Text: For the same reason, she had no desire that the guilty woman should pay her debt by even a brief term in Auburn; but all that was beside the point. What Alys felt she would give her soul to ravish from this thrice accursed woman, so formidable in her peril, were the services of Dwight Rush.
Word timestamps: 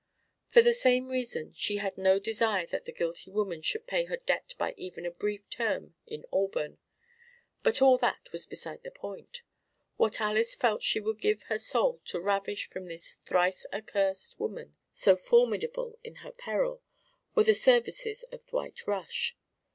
For 0.47 0.63
the 0.63 0.73
same 0.73 1.09
reason, 1.09 1.53
she 1.53 1.77
had 1.77 1.95
no 1.95 2.17
desire 2.17 2.65
that 2.65 2.85
the 2.85 2.91
guilty 2.91 3.29
woman 3.29 3.61
should 3.61 3.85
pay 3.85 4.05
her 4.05 4.17
debt 4.17 4.55
by 4.57 4.73
even 4.75 5.05
a 5.05 5.11
brief 5.11 5.47
term 5.51 5.93
in 6.07 6.25
Auburn; 6.33 6.79
but 7.61 7.83
all 7.83 7.99
that 7.99 8.31
was 8.31 8.47
beside 8.47 8.81
the 8.81 8.89
point. 8.89 9.43
What 9.97 10.19
Alys 10.19 10.55
felt 10.55 10.81
she 10.81 10.99
would 10.99 11.19
give 11.19 11.43
her 11.49 11.59
soul 11.59 12.01
to 12.05 12.19
ravish 12.19 12.65
from 12.65 12.87
this 12.87 13.19
thrice 13.27 13.67
accursed 13.71 14.39
woman, 14.39 14.75
so 14.91 15.15
formidable 15.15 15.99
in 16.03 16.15
her 16.25 16.31
peril, 16.31 16.81
were 17.35 17.43
the 17.43 17.53
services 17.53 18.23
of 18.31 18.43
Dwight 18.47 18.87
Rush. 18.87 19.37